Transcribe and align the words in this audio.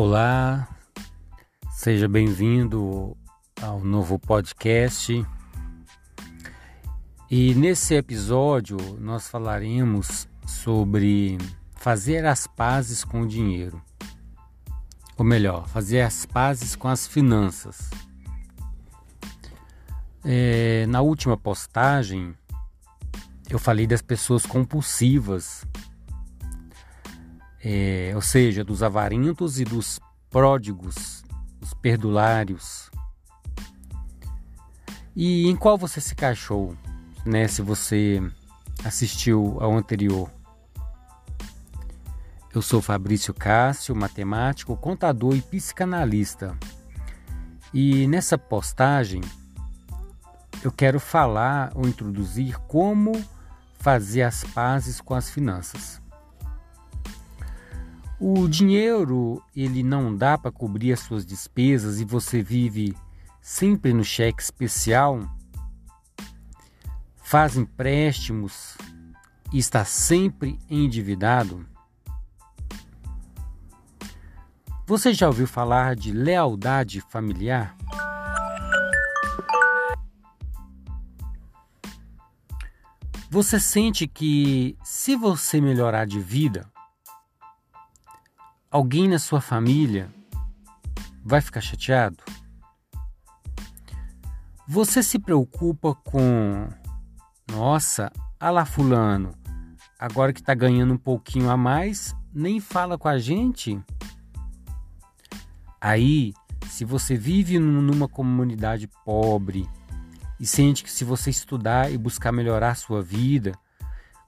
Olá, 0.00 0.68
seja 1.72 2.06
bem-vindo 2.06 3.16
ao 3.60 3.80
novo 3.80 4.16
podcast. 4.16 5.26
E 7.28 7.52
nesse 7.56 7.96
episódio 7.96 8.76
nós 9.00 9.26
falaremos 9.26 10.28
sobre 10.46 11.36
fazer 11.74 12.24
as 12.26 12.46
pazes 12.46 13.02
com 13.02 13.22
o 13.22 13.26
dinheiro. 13.26 13.82
Ou 15.16 15.24
melhor, 15.24 15.66
fazer 15.66 16.02
as 16.02 16.24
pazes 16.24 16.76
com 16.76 16.86
as 16.86 17.04
finanças. 17.04 17.90
É, 20.24 20.86
na 20.86 21.00
última 21.00 21.36
postagem, 21.36 22.36
eu 23.50 23.58
falei 23.58 23.84
das 23.84 24.00
pessoas 24.00 24.46
compulsivas 24.46 25.66
é, 27.70 28.12
ou 28.14 28.22
seja, 28.22 28.64
dos 28.64 28.82
avarentos 28.82 29.60
e 29.60 29.64
dos 29.64 30.00
pródigos, 30.30 31.22
os 31.60 31.74
perdulários. 31.74 32.90
E 35.14 35.46
em 35.46 35.54
qual 35.54 35.76
você 35.76 36.00
se 36.00 36.14
encaixou, 36.14 36.74
né, 37.26 37.46
se 37.46 37.60
você 37.60 38.22
assistiu 38.82 39.58
ao 39.60 39.76
anterior? 39.76 40.30
Eu 42.54 42.62
sou 42.62 42.80
Fabrício 42.80 43.34
Cássio, 43.34 43.94
matemático, 43.94 44.74
contador 44.74 45.36
e 45.36 45.42
psicanalista. 45.42 46.56
E 47.74 48.06
nessa 48.06 48.38
postagem 48.38 49.20
eu 50.64 50.72
quero 50.72 50.98
falar 50.98 51.70
ou 51.74 51.86
introduzir 51.86 52.58
como 52.60 53.12
fazer 53.78 54.22
as 54.22 54.42
pazes 54.42 55.02
com 55.02 55.12
as 55.12 55.28
finanças. 55.28 56.00
O 58.20 58.48
dinheiro 58.48 59.40
ele 59.54 59.84
não 59.84 60.14
dá 60.14 60.36
para 60.36 60.50
cobrir 60.50 60.92
as 60.92 61.00
suas 61.00 61.24
despesas 61.24 62.00
e 62.00 62.04
você 62.04 62.42
vive 62.42 62.96
sempre 63.40 63.92
no 63.92 64.02
cheque 64.02 64.42
especial, 64.42 65.20
faz 67.16 67.56
empréstimos 67.56 68.76
e 69.52 69.58
está 69.58 69.84
sempre 69.84 70.58
endividado. 70.68 71.64
Você 74.84 75.14
já 75.14 75.28
ouviu 75.28 75.46
falar 75.46 75.94
de 75.94 76.10
lealdade 76.10 77.00
familiar? 77.00 77.76
Você 83.30 83.60
sente 83.60 84.08
que 84.08 84.76
se 84.82 85.14
você 85.14 85.60
melhorar 85.60 86.06
de 86.06 86.18
vida, 86.18 86.68
alguém 88.70 89.08
na 89.08 89.18
sua 89.18 89.40
família 89.40 90.10
vai 91.24 91.40
ficar 91.40 91.60
chateado? 91.60 92.18
Você 94.66 95.02
se 95.02 95.18
preocupa 95.18 95.94
com, 95.94 96.68
nossa, 97.50 98.12
ala 98.38 98.66
fulano, 98.66 99.32
agora 99.98 100.32
que 100.32 100.40
está 100.40 100.54
ganhando 100.54 100.94
um 100.94 100.98
pouquinho 100.98 101.48
a 101.48 101.56
mais, 101.56 102.14
nem 102.32 102.60
fala 102.60 102.98
com 102.98 103.08
a 103.08 103.18
gente? 103.18 103.80
Aí, 105.80 106.34
se 106.68 106.84
você 106.84 107.16
vive 107.16 107.58
numa 107.58 108.08
comunidade 108.08 108.88
pobre 109.04 109.66
e 110.38 110.46
sente 110.46 110.84
que 110.84 110.90
se 110.90 111.02
você 111.02 111.30
estudar 111.30 111.90
e 111.90 111.96
buscar 111.96 112.30
melhorar 112.30 112.72
a 112.72 112.74
sua 112.74 113.02
vida, 113.02 113.58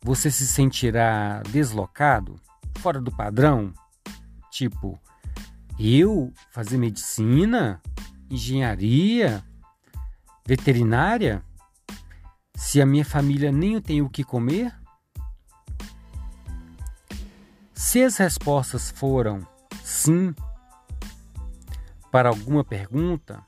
você 0.00 0.30
se 0.30 0.46
sentirá 0.46 1.42
deslocado, 1.50 2.36
fora 2.76 3.00
do 3.00 3.10
padrão? 3.10 3.72
Tipo, 4.58 5.00
eu 5.78 6.32
fazer 6.50 6.78
medicina, 6.78 7.80
engenharia, 8.28 9.40
veterinária, 10.44 11.44
se 12.56 12.82
a 12.82 12.86
minha 12.86 13.04
família 13.04 13.52
nem 13.52 13.80
tem 13.80 14.02
o 14.02 14.10
que 14.10 14.24
comer? 14.24 14.74
Se 17.72 18.02
as 18.02 18.16
respostas 18.16 18.90
foram 18.90 19.46
sim 19.84 20.34
para 22.10 22.28
alguma 22.28 22.64
pergunta, 22.64 23.40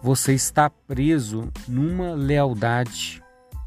você 0.00 0.34
está 0.34 0.70
preso 0.70 1.50
numa 1.66 2.12
lealdade 2.14 3.20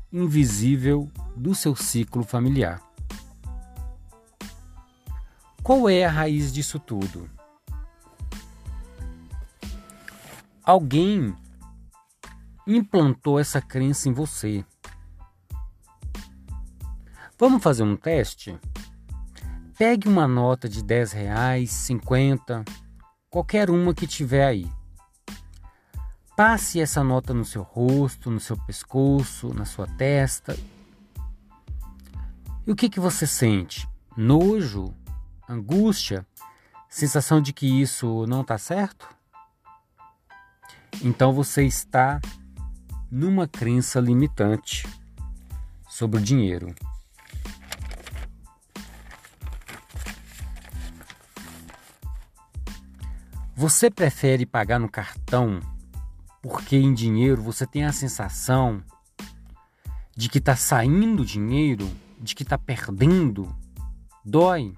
invisível 0.09 1.11
do 1.35 1.53
seu 1.53 1.75
ciclo 1.75 2.23
familiar. 2.23 2.92
Qual 5.63 5.89
é 5.89 6.03
a 6.03 6.11
raiz 6.11 6.51
disso 6.51 6.77
tudo? 6.77 7.29
Alguém 10.61 11.33
implantou 12.67 13.39
essa 13.39 13.61
crença 13.61 14.09
em 14.09 14.13
você. 14.13 14.65
Vamos 17.39 17.63
fazer 17.63 17.83
um 17.83 17.95
teste? 17.95 18.59
Pegue 19.77 20.09
uma 20.09 20.27
nota 20.27 20.67
de 20.67 20.83
10 20.83 21.13
reais, 21.13 21.71
50, 21.71 22.65
qualquer 23.29 23.69
uma 23.69 23.93
que 23.93 24.05
tiver 24.05 24.45
aí. 24.45 24.69
Passe 26.35 26.81
essa 26.81 27.01
nota 27.01 27.33
no 27.33 27.45
seu 27.45 27.61
rosto, 27.63 28.29
no 28.29 28.39
seu 28.39 28.57
pescoço, 28.65 29.53
na 29.53 29.63
sua 29.63 29.87
testa. 29.87 30.57
E 32.67 32.71
o 32.71 32.75
que, 32.75 32.89
que 32.89 32.99
você 32.99 33.25
sente? 33.25 33.87
Nojo? 34.17 34.93
Angústia, 35.47 36.25
sensação 36.89 37.41
de 37.41 37.51
que 37.53 37.81
isso 37.81 38.25
não 38.27 38.41
está 38.41 38.57
certo? 38.57 39.07
Então 41.01 41.33
você 41.33 41.65
está 41.65 42.21
numa 43.11 43.47
crença 43.47 43.99
limitante 43.99 44.87
sobre 45.87 46.19
o 46.19 46.23
dinheiro. 46.23 46.73
Você 53.55 53.89
prefere 53.89 54.45
pagar 54.45 54.79
no 54.79 54.89
cartão 54.89 55.59
porque 56.41 56.75
em 56.75 56.93
dinheiro 56.93 57.41
você 57.41 57.65
tem 57.65 57.85
a 57.85 57.93
sensação 57.93 58.83
de 60.15 60.27
que 60.27 60.39
está 60.39 60.55
saindo 60.55 61.25
dinheiro, 61.25 61.89
de 62.19 62.35
que 62.35 62.43
está 62.43 62.57
perdendo? 62.57 63.55
Dói. 64.25 64.73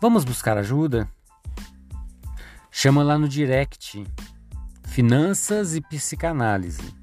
Vamos 0.00 0.24
buscar 0.24 0.56
ajuda? 0.56 1.10
Chama 2.70 3.02
lá 3.02 3.18
no 3.18 3.28
direct 3.28 4.06
Finanças 4.84 5.74
e 5.74 5.80
Psicanálise. 5.80 6.94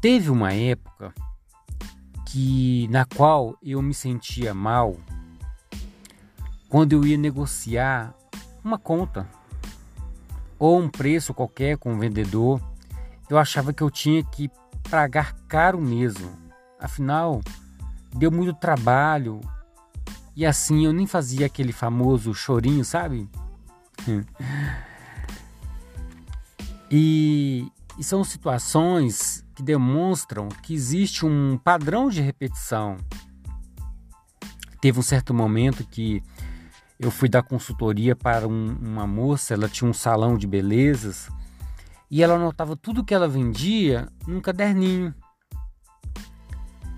Teve 0.00 0.30
uma 0.30 0.52
época 0.52 1.14
que 2.26 2.88
na 2.88 3.04
qual 3.04 3.56
eu 3.62 3.80
me 3.80 3.94
sentia 3.94 4.52
mal 4.52 4.96
quando 6.68 6.92
eu 6.92 7.06
ia 7.06 7.16
negociar 7.16 8.12
uma 8.64 8.80
conta 8.80 9.28
ou 10.58 10.80
um 10.80 10.88
preço 10.88 11.32
qualquer 11.32 11.78
com 11.78 11.94
o 11.94 11.98
vendedor, 12.00 12.60
eu 13.30 13.38
achava 13.38 13.72
que 13.72 13.84
eu 13.84 13.92
tinha 13.92 14.24
que 14.24 14.50
pagar 14.90 15.34
caro 15.46 15.80
mesmo. 15.80 16.36
Afinal, 16.80 17.40
deu 18.12 18.32
muito 18.32 18.52
trabalho, 18.54 19.40
e 20.38 20.46
assim 20.46 20.84
eu 20.84 20.92
nem 20.92 21.04
fazia 21.04 21.46
aquele 21.46 21.72
famoso 21.72 22.32
chorinho, 22.32 22.84
sabe? 22.84 23.28
e, 26.88 27.66
e 27.98 28.04
são 28.04 28.22
situações 28.22 29.44
que 29.52 29.64
demonstram 29.64 30.46
que 30.62 30.72
existe 30.72 31.26
um 31.26 31.58
padrão 31.58 32.08
de 32.08 32.22
repetição. 32.22 32.96
Teve 34.80 35.00
um 35.00 35.02
certo 35.02 35.34
momento 35.34 35.84
que 35.84 36.22
eu 37.00 37.10
fui 37.10 37.28
dar 37.28 37.42
consultoria 37.42 38.14
para 38.14 38.46
um, 38.46 38.76
uma 38.80 39.08
moça, 39.08 39.54
ela 39.54 39.68
tinha 39.68 39.90
um 39.90 39.92
salão 39.92 40.38
de 40.38 40.46
belezas 40.46 41.28
e 42.08 42.22
ela 42.22 42.36
anotava 42.36 42.76
tudo 42.76 43.04
que 43.04 43.12
ela 43.12 43.26
vendia 43.26 44.08
num 44.24 44.40
caderninho. 44.40 45.12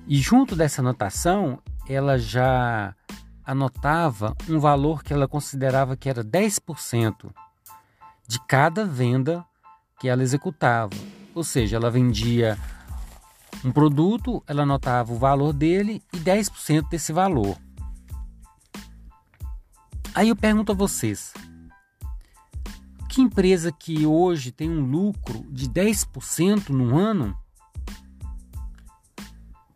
E 0.07 0.19
junto 0.19 0.55
dessa 0.55 0.83
anotação, 0.83 1.59
ela 1.89 2.19
já 2.19 2.95
anotava 3.50 4.37
um 4.49 4.61
valor 4.61 5.02
que 5.02 5.12
ela 5.12 5.26
considerava 5.26 5.97
que 5.97 6.08
era 6.08 6.23
10% 6.23 7.35
de 8.29 8.41
cada 8.47 8.85
venda 8.85 9.44
que 9.99 10.08
ela 10.08 10.23
executava. 10.23 10.94
Ou 11.35 11.43
seja, 11.43 11.76
ela 11.76 11.91
vendia 11.91 12.56
um 13.64 13.73
produto, 13.73 14.41
ela 14.47 14.62
anotava 14.62 15.12
o 15.12 15.19
valor 15.19 15.52
dele 15.52 16.00
e 16.12 16.19
10% 16.19 16.88
desse 16.88 17.12
valor. 17.12 17.58
Aí 20.14 20.29
eu 20.29 20.37
pergunto 20.37 20.70
a 20.70 20.75
vocês: 20.75 21.35
que 23.08 23.20
empresa 23.20 23.73
que 23.73 24.06
hoje 24.06 24.52
tem 24.52 24.70
um 24.70 24.81
lucro 24.81 25.44
de 25.50 25.69
10% 25.69 26.69
no 26.69 26.97
ano? 26.97 27.37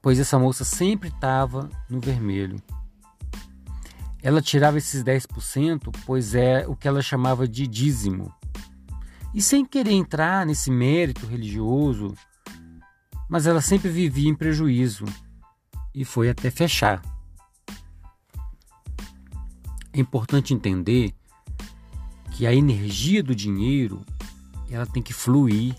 Pois 0.00 0.20
essa 0.20 0.38
moça 0.38 0.64
sempre 0.64 1.08
estava 1.08 1.68
no 1.90 1.98
vermelho. 1.98 2.62
Ela 4.24 4.40
tirava 4.40 4.78
esses 4.78 5.04
10%, 5.04 5.94
pois 6.06 6.34
é 6.34 6.66
o 6.66 6.74
que 6.74 6.88
ela 6.88 7.02
chamava 7.02 7.46
de 7.46 7.66
dízimo. 7.66 8.34
E 9.34 9.42
sem 9.42 9.66
querer 9.66 9.92
entrar 9.92 10.46
nesse 10.46 10.70
mérito 10.70 11.26
religioso, 11.26 12.14
mas 13.28 13.46
ela 13.46 13.60
sempre 13.60 13.90
vivia 13.90 14.30
em 14.30 14.34
prejuízo 14.34 15.04
e 15.94 16.06
foi 16.06 16.30
até 16.30 16.50
fechar. 16.50 17.02
É 19.92 20.00
importante 20.00 20.54
entender 20.54 21.14
que 22.30 22.46
a 22.46 22.54
energia 22.54 23.22
do 23.22 23.34
dinheiro 23.34 24.00
ela 24.70 24.86
tem 24.86 25.02
que 25.02 25.12
fluir 25.12 25.74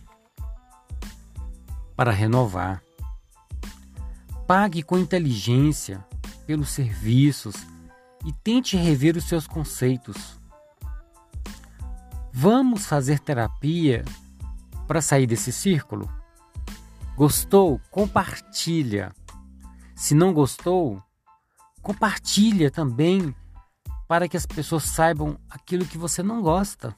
para 1.95 2.11
renovar. 2.11 2.83
Pague 4.45 4.83
com 4.83 4.99
inteligência 4.99 6.05
pelos 6.45 6.69
serviços 6.69 7.55
e 8.25 8.33
tente 8.33 8.75
rever 8.75 9.15
os 9.15 9.25
seus 9.25 9.45
conceitos. 9.47 10.39
Vamos 12.33 12.85
fazer 12.85 13.19
terapia 13.19 14.03
para 14.87 15.01
sair 15.01 15.27
desse 15.27 15.53
círculo? 15.53 16.09
Gostou? 17.15 17.79
Compartilha. 17.91 19.13
Se 19.95 20.13
não 20.13 20.33
gostou, 20.33 21.01
compartilha 21.81 22.69
também 22.69 23.33
para 24.07 24.27
que 24.27 24.35
as 24.35 24.45
pessoas 24.45 24.83
saibam 24.83 25.37
aquilo 25.49 25.85
que 25.85 25.97
você 25.97 26.21
não 26.21 26.41
gosta. 26.41 26.93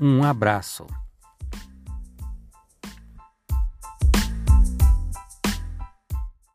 Um 0.00 0.24
abraço. 0.24 0.86